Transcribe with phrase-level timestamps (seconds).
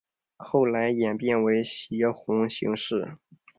[0.37, 3.19] 后来演变为斜红型式。